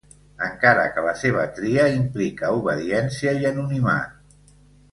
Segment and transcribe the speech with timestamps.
[0.45, 4.21] Encara que la seva tria implica obediència i anonimat.